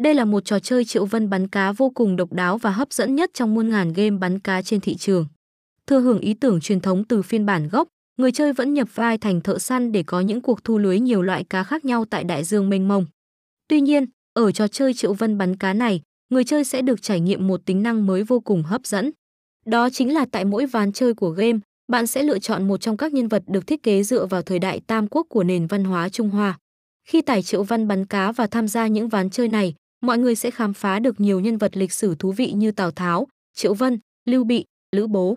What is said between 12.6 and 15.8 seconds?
mênh mông. Tuy nhiên, ở trò chơi triệu vân bắn cá